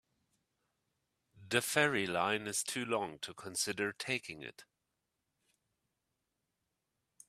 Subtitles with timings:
[1.47, 4.65] The ferry line is too long to consider taking it.